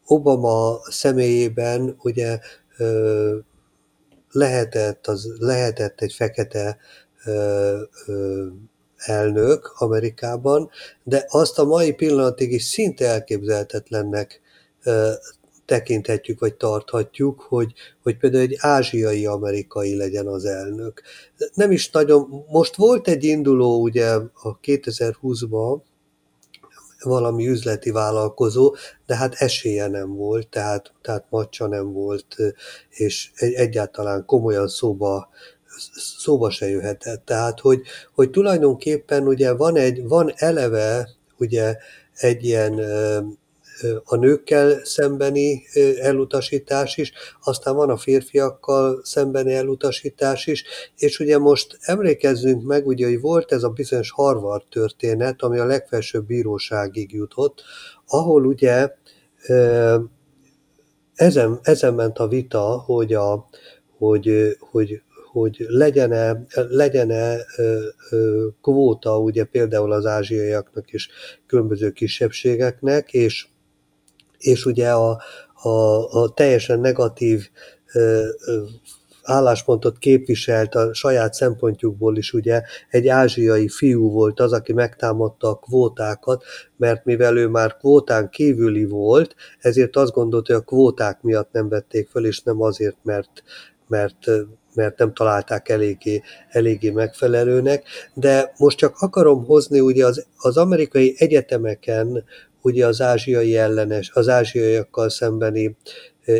[0.05, 2.39] Obama személyében ugye
[4.31, 6.77] lehetett, az, lehetett egy fekete
[8.95, 10.69] elnök Amerikában,
[11.03, 14.41] de azt a mai pillanatig is szinte elképzelhetetlennek
[15.65, 17.73] tekinthetjük, vagy tarthatjuk, hogy,
[18.03, 21.01] hogy például egy ázsiai amerikai legyen az elnök.
[21.53, 25.81] Nem is nagyon, most volt egy induló ugye a 2020-ban,
[27.05, 28.75] valami üzleti vállalkozó,
[29.05, 32.35] de hát esélye nem volt, tehát, tehát macsa nem volt,
[32.89, 35.29] és egyáltalán komolyan szóba,
[36.17, 37.25] szóba se jöhetett.
[37.25, 37.81] Tehát, hogy,
[38.13, 41.77] hogy tulajdonképpen ugye van, egy, van eleve ugye
[42.13, 42.81] egy ilyen
[44.03, 45.63] a nőkkel szembeni
[45.99, 47.11] elutasítás is,
[47.43, 50.63] aztán van a férfiakkal szembeni elutasítás is,
[50.95, 55.65] és ugye most emlékezzünk meg, ugye, hogy volt ez a bizonyos Harvard történet, ami a
[55.65, 57.61] legfelsőbb bíróságig jutott,
[58.07, 58.89] ahol ugye
[61.15, 63.49] ezen, ezen ment a vita, hogy, a,
[63.97, 67.37] hogy, hogy, hogy legyen-e, legyen-e
[68.61, 71.09] kvóta ugye például az ázsiaiaknak és
[71.47, 73.47] különböző kisebbségeknek, és
[74.37, 75.21] és ugye a,
[75.53, 75.69] a,
[76.21, 77.49] a teljesen negatív
[79.25, 85.55] álláspontot képviselt a saját szempontjukból is, ugye egy ázsiai fiú volt az, aki megtámadta a
[85.55, 86.43] kvótákat,
[86.77, 91.69] mert mivel ő már kvótán kívüli volt, ezért azt gondolta, hogy a kvóták miatt nem
[91.69, 93.43] vették föl, és nem azért, mert,
[93.87, 94.17] mert
[94.73, 101.15] mert nem találták eléggé, eléggé megfelelőnek, de most csak akarom hozni ugye az, az amerikai
[101.17, 102.23] egyetemeken
[102.65, 105.77] ugye az ázsiai ellenes, az ázsiaiakkal szembeni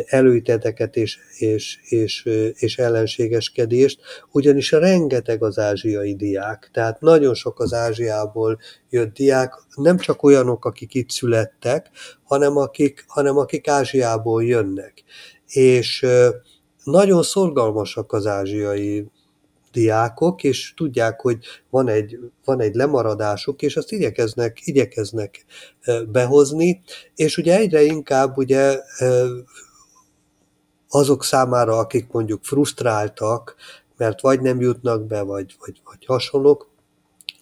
[0.06, 4.00] előíteteket és, és, és, és ellenségeskedést,
[4.32, 8.58] ugyanis rengeteg az ázsiai diák, tehát nagyon sok az Ázsiából
[8.90, 11.90] jött diák, nem csak olyanok, akik itt születtek,
[12.22, 15.04] hanem akik, hanem akik Ázsiából jönnek.
[15.46, 16.06] És
[16.84, 19.06] nagyon szorgalmasak az ázsiai
[19.76, 21.38] diákok, és tudják, hogy
[21.70, 25.44] van egy, van egy lemaradásuk, és azt igyekeznek, igyekeznek
[26.08, 26.82] behozni,
[27.14, 28.80] és ugye egyre inkább ugye
[30.88, 33.54] azok számára, akik mondjuk frusztráltak,
[33.96, 36.74] mert vagy nem jutnak be, vagy, vagy, vagy hasonlók,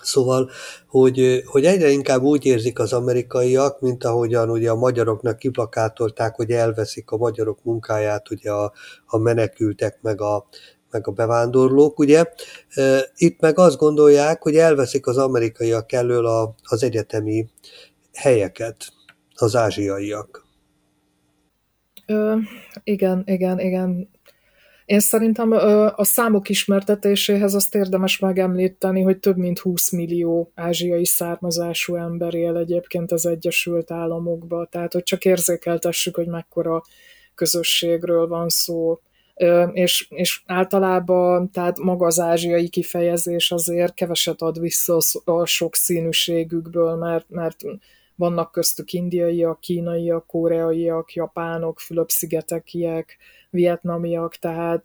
[0.01, 0.51] Szóval,
[0.89, 6.51] hogy, hogy egyre inkább úgy érzik az amerikaiak, mint ahogyan ugye a magyaroknak kiplakátolták, hogy
[6.51, 8.73] elveszik a magyarok munkáját, ugye a,
[9.07, 10.47] a menekültek, meg a,
[10.95, 12.25] meg a bevándorlók, ugye.
[13.15, 17.47] Itt meg azt gondolják, hogy elveszik az amerikaiak elől a, az egyetemi
[18.13, 18.93] helyeket,
[19.35, 20.45] az ázsiaiak.
[22.07, 22.37] Ö,
[22.85, 24.09] igen, igen, igen.
[24.85, 25.51] Én szerintem
[25.97, 32.57] a számok ismertetéséhez azt érdemes megemlíteni, hogy több mint 20 millió ázsiai származású ember él
[32.57, 36.83] egyébként az Egyesült Államokban, tehát hogy csak érzékeltessük, hogy mekkora
[37.35, 38.99] közösségről van szó
[39.73, 46.95] és, és általában tehát maga az ázsiai kifejezés azért keveset ad vissza a sok színűségükből,
[46.95, 47.57] mert, mert
[48.17, 53.17] vannak köztük indiaiak, kínaiak, koreaiak, japánok, Fülöp-szigetekiek,
[53.51, 54.85] vietnamiak, tehát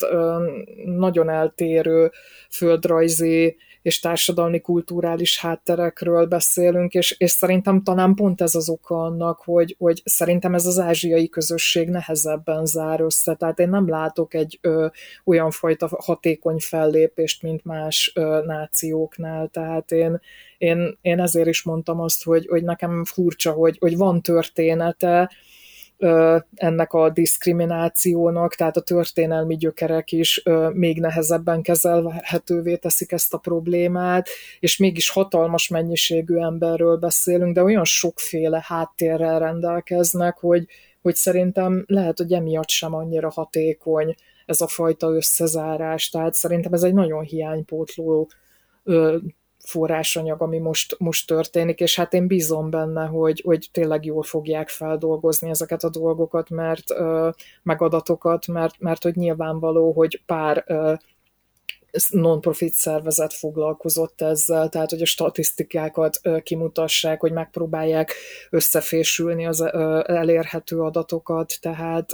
[0.86, 2.12] nagyon eltérő
[2.50, 9.42] földrajzi és társadalmi kulturális hátterekről beszélünk, és, és szerintem talán pont ez az oka annak,
[9.44, 14.58] hogy, hogy szerintem ez az ázsiai közösség nehezebben zár össze, tehát én nem látok egy
[14.62, 14.88] ö,
[15.26, 20.20] olyan fajta hatékony fellépést, mint más ö, nációknál, tehát én,
[20.58, 25.32] én, én ezért is mondtam azt, hogy, hogy nekem furcsa, hogy, hogy van története,
[26.56, 34.28] ennek a diszkriminációnak, tehát a történelmi gyökerek is még nehezebben kezelhetővé teszik ezt a problémát,
[34.60, 40.66] és mégis hatalmas mennyiségű emberről beszélünk, de olyan sokféle háttérrel rendelkeznek, hogy,
[41.02, 46.10] hogy szerintem lehet, hogy emiatt sem annyira hatékony ez a fajta összezárás.
[46.10, 48.30] Tehát szerintem ez egy nagyon hiánypótló
[49.70, 54.70] forrásanyag, ami most, most történik, és hát én bízom benne, hogy, hogy tényleg jól fogják
[54.70, 56.94] feldolgozni ezeket a dolgokat, mert
[57.64, 60.66] meg adatokat, mert, mert hogy nyilvánvaló, hogy pár
[62.10, 68.14] non-profit szervezet foglalkozott ezzel, tehát hogy a statisztikákat kimutassák, hogy megpróbálják
[68.50, 69.62] összefésülni az
[70.06, 72.10] elérhető adatokat, tehát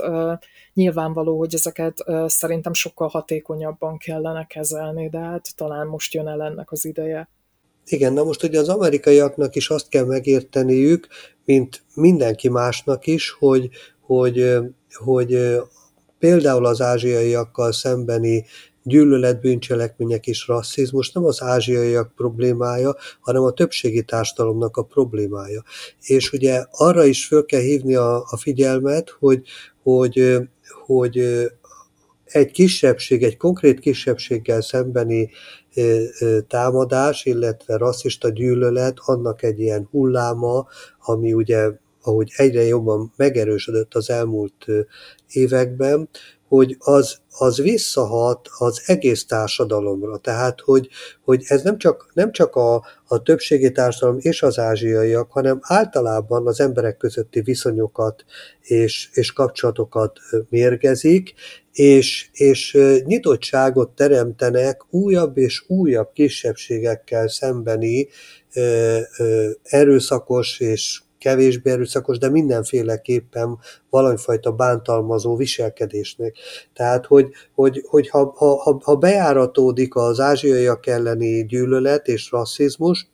[0.74, 6.72] nyilvánvaló, hogy ezeket szerintem sokkal hatékonyabban kellene kezelni, de hát talán most jön el ennek
[6.72, 7.28] az ideje.
[7.88, 11.06] Igen, na most ugye az amerikaiaknak is azt kell megérteniük,
[11.44, 13.68] mint mindenki másnak is, hogy,
[14.00, 14.56] hogy,
[14.94, 15.58] hogy
[16.18, 18.44] például az ázsiaiakkal szembeni
[18.82, 25.62] gyűlölet, bűncselekmények és rasszizmus nem az ázsiaiak problémája, hanem a többségi társadalomnak a problémája.
[26.00, 29.42] És ugye arra is föl kell hívni a, a figyelmet, hogy,
[29.82, 30.36] hogy,
[30.86, 31.46] hogy
[32.26, 35.30] egy kisebbség, egy konkrét kisebbséggel szembeni
[36.48, 40.66] támadás, illetve rasszista gyűlölet, annak egy ilyen hulláma,
[41.00, 41.70] ami ugye,
[42.02, 44.66] ahogy egyre jobban megerősödött az elmúlt
[45.28, 46.08] években,
[46.48, 50.16] hogy az, az visszahat az egész társadalomra.
[50.16, 50.88] Tehát, hogy,
[51.24, 56.46] hogy ez nem csak, nem csak a, a többségi társadalom és az ázsiaiak, hanem általában
[56.46, 58.24] az emberek közötti viszonyokat
[58.60, 61.34] és, és kapcsolatokat mérgezik,
[61.76, 68.08] és, és nyitottságot teremtenek újabb és újabb kisebbségekkel szembeni
[69.62, 73.58] erőszakos és kevésbé erőszakos, de mindenféleképpen
[73.90, 76.36] valamifajta bántalmazó viselkedésnek.
[76.74, 83.08] Tehát, hogy, hogy, hogy ha, ha, ha bejáratódik az ázsiaiak elleni gyűlölet és rasszizmus,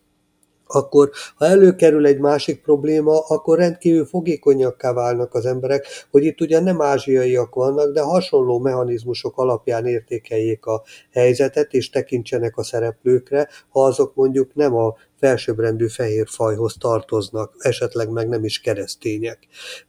[0.75, 6.63] akkor ha előkerül egy másik probléma, akkor rendkívül fogékonyakká válnak az emberek, hogy itt ugyan
[6.63, 13.83] nem ázsiaiak vannak, de hasonló mechanizmusok alapján értékeljék a helyzetet, és tekintsenek a szereplőkre, ha
[13.83, 19.39] azok mondjuk nem a felsőbbrendű fehér fajhoz tartoznak, esetleg meg nem is keresztények.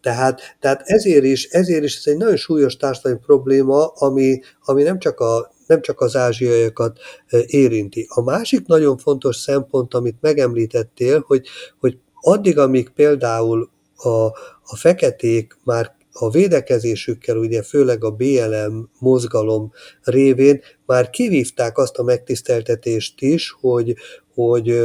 [0.01, 4.99] Tehát, tehát ezért, is, ezért is ez egy nagyon súlyos társadalmi probléma, ami, ami nem
[4.99, 6.99] csak a nem csak az ázsiaiakat
[7.47, 8.07] érinti.
[8.09, 11.47] A másik nagyon fontos szempont, amit megemlítettél, hogy,
[11.81, 14.09] hogy addig, amíg például a,
[14.63, 19.73] a feketék már a védekezésükkel, ugye főleg a BLM mozgalom
[20.03, 23.95] révén már kivívták azt a megtiszteltetést is, hogy,
[24.35, 24.85] hogy,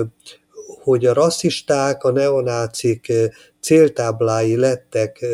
[0.84, 3.14] hogy a rasszisták, a neonácik
[3.60, 5.26] céltáblái lettek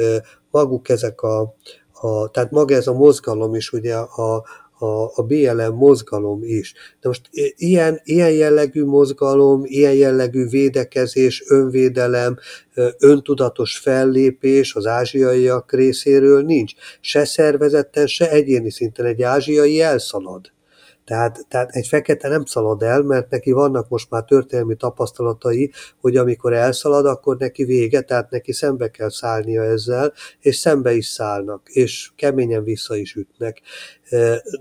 [0.52, 1.56] maguk ezek a,
[1.94, 4.46] a tehát maga ez a mozgalom is ugye a,
[4.78, 4.86] a,
[5.16, 6.74] a BLM mozgalom is.
[7.02, 12.38] De most ilyen, ilyen jellegű mozgalom, ilyen jellegű védekezés, önvédelem,
[13.00, 16.74] öntudatos fellépés az ázsiaiak részéről nincs.
[17.02, 20.54] Se szervezetten, se egyéni szinten egy ázsiai elszalad.
[21.06, 26.18] Tehát, tehát egy fekete nem szalad el, mert neki vannak most már történelmi tapasztalatai, hogy
[26.18, 31.70] amikor elszalad, akkor neki vége, tehát neki szembe kell szállnia ezzel, és szembe is szállnak,
[31.70, 33.62] és keményen vissza is ütnek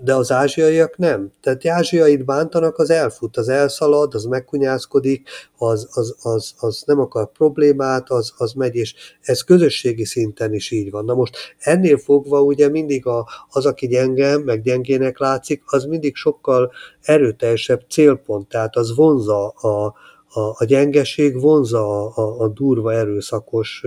[0.03, 1.31] de az ázsiaiak nem.
[1.41, 7.31] Tehát ázsiait bántanak, az elfut, az elszalad, az megkunyászkodik, az, az, az, az nem akar
[7.31, 11.05] problémát, az, az megy, és ez közösségi szinten is így van.
[11.05, 16.15] Na most ennél fogva ugye mindig a, az, aki gyenge, meg gyengének látszik, az mindig
[16.35, 16.71] sokkal
[17.01, 19.85] erőteljesebb célpont, tehát az vonza a,
[20.27, 23.83] a, a gyengeség, vonza a, a, a durva, erőszakos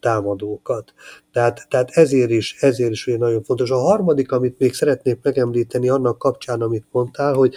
[0.00, 0.94] támadókat.
[1.32, 3.70] Tehát, tehát ezért is, ezért is nagyon fontos.
[3.70, 7.54] A harmadik, amit még szeretnék megemlíteni annak kapcsán, amit mondtál, hogy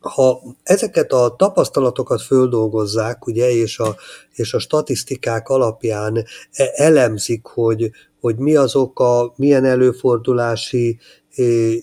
[0.00, 3.96] ha ezeket a tapasztalatokat földolgozzák, ugye, és a,
[4.32, 6.16] és a statisztikák alapján
[6.52, 10.98] e, elemzik, hogy, hogy mi az oka, milyen előfordulási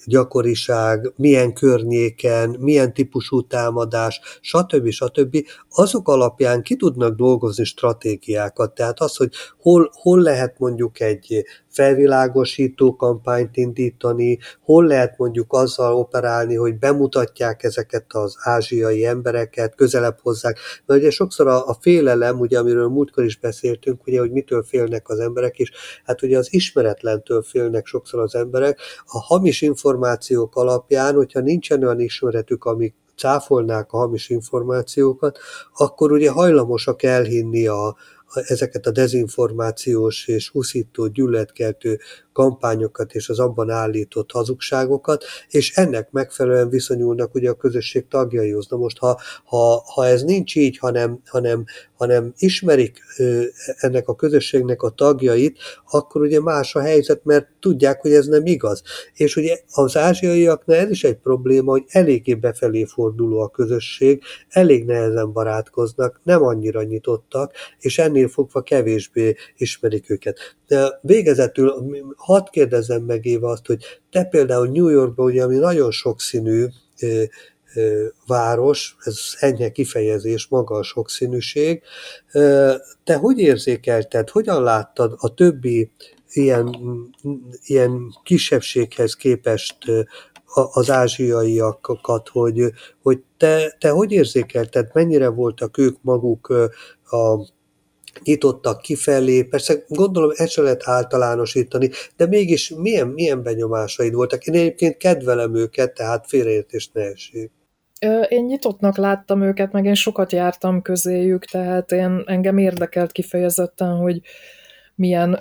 [0.05, 4.89] gyakoriság, milyen környéken, milyen típusú támadás, stb.
[4.89, 5.37] stb.
[5.69, 8.73] azok alapján ki tudnak dolgozni stratégiákat.
[8.73, 15.95] Tehát az, hogy hol, hol lehet mondjuk egy felvilágosító kampányt indítani, hol lehet mondjuk azzal
[15.95, 20.57] operálni, hogy bemutatják ezeket az ázsiai embereket, közelebb hozzák.
[20.85, 25.09] Mert ugye sokszor a, a félelem, ugye amiről múltkor is beszéltünk, ugye, hogy mitől félnek
[25.09, 25.71] az emberek, és
[26.03, 28.79] hát ugye az ismeretlentől félnek sokszor az emberek.
[29.05, 35.37] A hamis információk alapján, hogyha nincsen olyan ismeretük, amik cáfolnák a hamis információkat,
[35.73, 37.95] akkor ugye hajlamosak elhinni a,
[38.35, 41.99] ezeket a dezinformációs és huszító gyűlöletkeltő
[42.35, 48.67] kampányokat és az abban állított hazugságokat, és ennek megfelelően viszonyulnak ugye a közösség tagjaihoz.
[48.69, 51.65] Na most, ha, ha, ha ez nincs így, hanem, hanem,
[51.97, 52.99] hanem ismerik
[53.77, 55.57] ennek a közösségnek a tagjait,
[55.91, 58.81] akkor ugye más a helyzet, mert tudják, hogy ez nem igaz.
[59.13, 64.85] És ugye az ázsiaiaknál ez is egy probléma, hogy eléggé befelé forduló a közösség, elég
[64.85, 70.39] nehezen barátkoznak, nem annyira nyitottak, és ennél fogva kevésbé ismerik őket.
[70.67, 71.73] De végezetül
[72.15, 76.65] hadd kérdezzem meg Éva azt, hogy te például New Yorkban, ugye, ami nagyon sokszínű
[78.27, 81.81] város, ez enyhe kifejezés, maga a sokszínűség.
[83.03, 85.91] Te hogy érzékelted, hogyan láttad a többi
[86.31, 86.77] ilyen,
[87.65, 89.77] ilyen kisebbséghez képest
[90.71, 92.71] az ázsiaiakat, hogy,
[93.01, 96.47] hogy te, te hogy érzékelted, mennyire voltak ők maguk
[97.03, 97.53] a
[98.23, 104.45] nyitottak kifelé, persze gondolom ezt se lehet általánosítani, de mégis milyen, milyen benyomásaid voltak?
[104.45, 107.51] Én egyébként kedvelem őket, tehát félreértés ne essék.
[108.27, 114.21] Én nyitottnak láttam őket, meg én sokat jártam közéjük, tehát én, engem érdekelt kifejezetten, hogy
[114.95, 115.39] milyen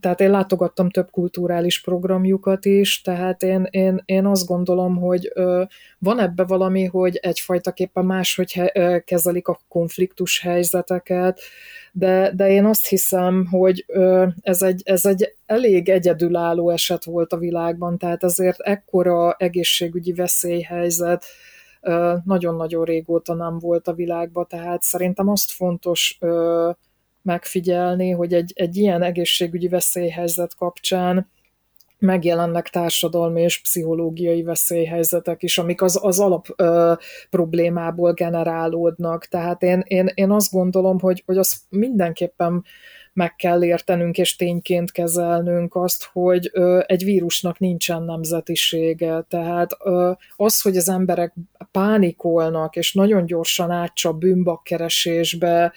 [0.00, 5.62] tehát én látogattam több kulturális programjukat is, tehát én, én, én azt gondolom, hogy ö,
[5.98, 11.40] van ebbe valami, hogy egyfajtaképpen máshogy he, ö, kezelik a konfliktus helyzeteket,
[11.92, 17.32] de, de én azt hiszem, hogy ö, ez, egy, ez egy elég egyedülálló eset volt
[17.32, 21.24] a világban, tehát azért ekkora egészségügyi veszélyhelyzet
[22.24, 26.18] nagyon-nagyon régóta nem volt a világban, tehát szerintem azt fontos
[27.22, 31.30] megfigyelni, hogy egy, egy ilyen egészségügyi veszélyhelyzet kapcsán
[32.02, 36.92] megjelennek társadalmi és pszichológiai veszélyhelyzetek is, amik az, az alap ö,
[37.30, 39.26] problémából generálódnak.
[39.26, 42.64] Tehát én, én, én azt gondolom, hogy, hogy az mindenképpen
[43.12, 49.24] meg kell értenünk és tényként kezelnünk azt, hogy ö, egy vírusnak nincsen nemzetisége.
[49.28, 51.34] Tehát ö, az, hogy az emberek
[51.70, 55.72] pánikolnak, és nagyon gyorsan átcsap bűnbakkeresésbe,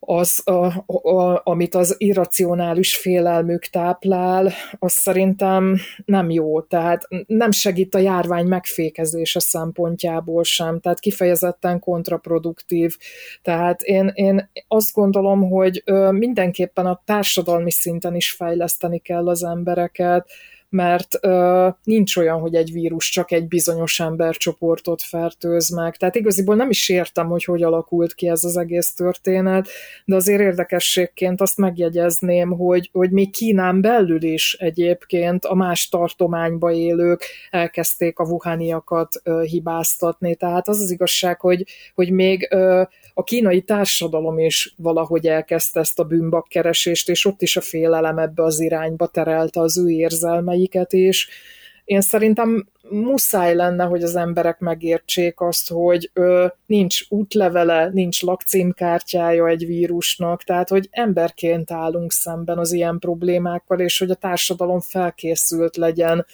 [0.00, 0.66] az, a,
[1.08, 8.46] a, amit az irracionális félelmük táplál, az szerintem nem jó, tehát nem segít a járvány
[8.46, 12.96] megfékezése szempontjából sem, tehát kifejezetten kontraproduktív.
[13.42, 20.30] Tehát én, én azt gondolom, hogy mindenképpen a társadalmi szinten is fejleszteni kell az embereket,
[20.68, 25.96] mert ö, nincs olyan, hogy egy vírus csak egy bizonyos embercsoportot fertőz meg.
[25.96, 29.68] Tehát igaziból nem is értem, hogy hogy alakult ki ez az egész történet,
[30.04, 36.72] de azért érdekességként azt megjegyezném, hogy, hogy még Kínán belül is egyébként a más tartományba
[36.72, 40.34] élők elkezdték a wuhaniakat ö, hibáztatni.
[40.34, 41.64] Tehát az az igazság, hogy,
[41.94, 42.82] hogy még ö,
[43.14, 48.42] a kínai társadalom is valahogy elkezdte ezt a bűnbakkeresést, és ott is a félelem ebbe
[48.42, 49.88] az irányba terelte az ő
[50.58, 51.28] érzelmeiket, és
[51.84, 59.48] én szerintem muszáj lenne, hogy az emberek megértsék azt, hogy ö, nincs útlevele, nincs lakcímkártyája
[59.48, 65.76] egy vírusnak, tehát hogy emberként állunk szemben az ilyen problémákkal, és hogy a társadalom felkészült
[65.76, 66.26] legyen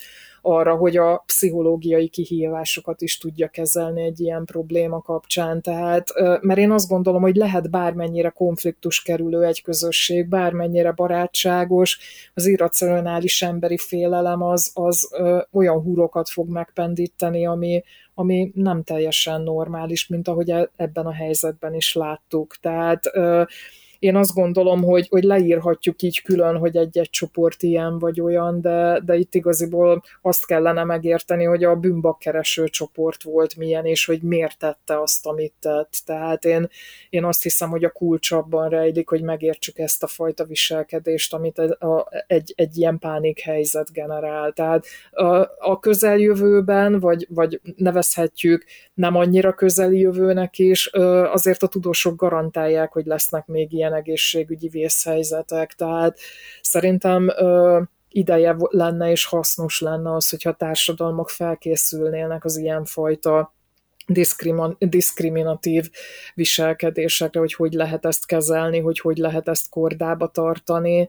[0.47, 5.63] arra, hogy a pszichológiai kihívásokat is tudja kezelni egy ilyen probléma kapcsán.
[5.63, 6.09] Tehát,
[6.41, 11.99] mert én azt gondolom, hogy lehet bármennyire konfliktus kerülő egy közösség, bármennyire barátságos,
[12.35, 15.11] az irracionális emberi félelem az, az
[15.53, 17.83] olyan húrokat fog megpendíteni, ami,
[18.15, 22.57] ami nem teljesen normális, mint ahogy e, ebben a helyzetben is láttuk.
[22.61, 23.11] Tehát
[24.05, 29.01] én azt gondolom, hogy, hogy leírhatjuk így külön, hogy egy-egy csoport ilyen vagy olyan, de,
[29.05, 34.59] de itt igaziból azt kellene megérteni, hogy a bűnbakkereső csoport volt milyen, és hogy miért
[34.59, 36.03] tette azt, amit tett.
[36.05, 36.69] Tehát én,
[37.11, 41.59] én azt hiszem, hogy a kulcs abban rejlik, hogy megértsük ezt a fajta viselkedést, amit
[41.59, 44.53] a, a, egy, egy ilyen pánik helyzet generál.
[44.53, 45.27] Tehát a,
[45.59, 50.87] a közeljövőben, vagy, vagy nevezhetjük nem annyira közeli jövőnek is,
[51.33, 56.19] azért a tudósok garantálják, hogy lesznek még ilyen egészségügyi vészhelyzetek, tehát
[56.63, 57.31] szerintem
[58.09, 63.55] ideje lenne és hasznos lenne az, hogyha társadalmak felkészülnének az ilyenfajta
[64.79, 65.91] diszkriminatív
[66.35, 71.09] viselkedésekre, hogy hogy lehet ezt kezelni, hogy hogy lehet ezt kordába tartani,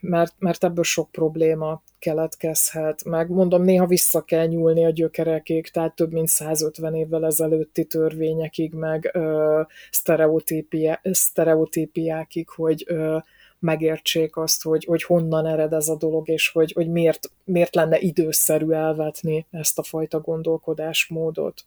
[0.00, 3.04] mert, mert ebből sok probléma keletkezhet.
[3.04, 8.72] Meg mondom, néha vissza kell nyúlni a gyökerekig, tehát több mint 150 évvel ezelőtti törvényekig,
[8.72, 13.16] meg ö, sztereotípia, sztereotípiákig, hogy ö,
[13.58, 17.98] megértsék azt, hogy, hogy honnan ered ez a dolog, és hogy, hogy miért, miért lenne
[17.98, 21.64] időszerű elvetni ezt a fajta gondolkodásmódot.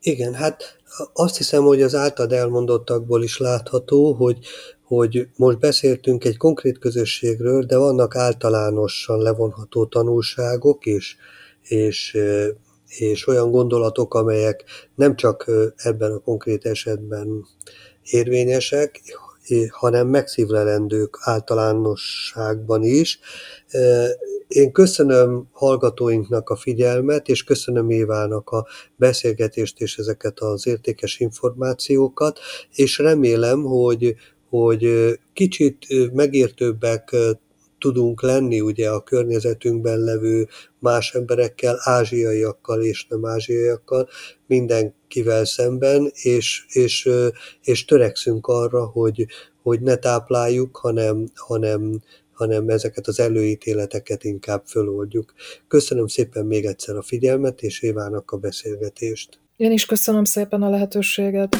[0.00, 0.76] Igen, hát
[1.12, 4.38] azt hiszem, hogy az általad elmondottakból is látható, hogy,
[4.82, 11.16] hogy most beszéltünk egy konkrét közösségről, de vannak általánosan levonható tanulságok is,
[11.62, 12.18] és,
[12.86, 17.46] és olyan gondolatok, amelyek nem csak ebben a konkrét esetben
[18.02, 19.00] érvényesek,
[19.70, 23.18] hanem megszívlelendők általánosságban is.
[24.48, 28.66] Én köszönöm hallgatóinknak a figyelmet, és köszönöm Évának a
[28.96, 32.38] beszélgetést és ezeket az értékes információkat,
[32.74, 34.14] és remélem, hogy,
[34.48, 37.16] hogy kicsit megértőbbek
[37.78, 40.48] tudunk lenni ugye a környezetünkben levő
[40.78, 44.08] más emberekkel, ázsiaiakkal és nem ázsiaiakkal,
[44.46, 47.08] mindenkivel szemben, és, és,
[47.62, 49.26] és törekszünk arra, hogy,
[49.62, 52.02] hogy ne tápláljuk, hanem, hanem,
[52.32, 55.32] hanem ezeket az előítéleteket inkább föloldjuk.
[55.68, 59.40] Köszönöm szépen még egyszer a figyelmet, és Évának a beszélgetést.
[59.56, 61.56] Én is köszönöm szépen a lehetőséget.